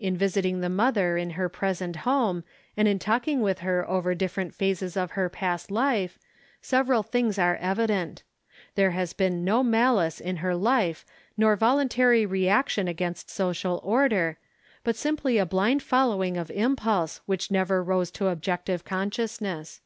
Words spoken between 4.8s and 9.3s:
of her past life, several things are evident; there has